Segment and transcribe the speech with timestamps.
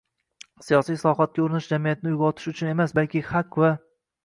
[0.67, 3.73] siyosiy islohotga urinish jamiyatni uyg‘otish uchun emas, balki haq va